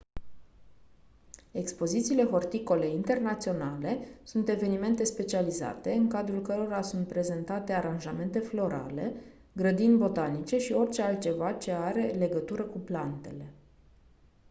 [1.51, 9.13] expozițiile horticole internaționale sunt evenimente specializate în cadrul cărora sunt prezentate aranjamente florale
[9.53, 13.53] grădini botanice și orice altceva ce are legătură cu plantele